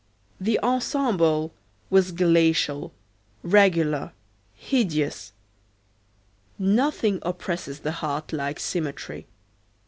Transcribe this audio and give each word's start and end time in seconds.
The 0.39 0.57
ensemble 0.61 1.53
was 1.91 2.11
glacial, 2.11 2.91
regular, 3.43 4.13
hideous. 4.55 5.31
Nothing 6.57 7.19
oppresses 7.21 7.81
the 7.81 7.91
heart 7.91 8.33
like 8.33 8.59
symmetry. 8.59 9.27